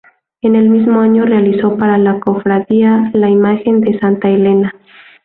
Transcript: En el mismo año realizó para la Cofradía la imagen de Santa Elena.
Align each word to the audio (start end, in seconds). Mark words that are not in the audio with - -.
En 0.41 0.55
el 0.55 0.67
mismo 0.67 0.99
año 0.99 1.25
realizó 1.25 1.77
para 1.77 1.99
la 1.99 2.19
Cofradía 2.19 3.11
la 3.13 3.29
imagen 3.29 3.81
de 3.81 3.99
Santa 3.99 4.31
Elena. 4.31 4.73